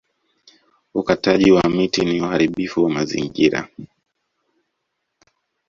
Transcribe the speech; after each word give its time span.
Ukataji 0.93 1.51
wa 1.51 1.63
miti 1.69 2.05
ni 2.05 2.21
uharibifu 2.21 2.83
wa 2.83 2.89
mazingira 2.89 3.67